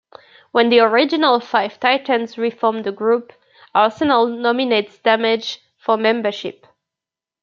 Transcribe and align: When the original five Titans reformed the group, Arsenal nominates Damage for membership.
When 0.51 0.69
the 0.69 0.79
original 0.79 1.39
five 1.39 1.79
Titans 1.79 2.35
reformed 2.35 2.85
the 2.85 2.91
group, 2.91 3.33
Arsenal 3.75 4.25
nominates 4.25 4.97
Damage 4.97 5.59
for 5.77 5.95
membership. 5.95 6.65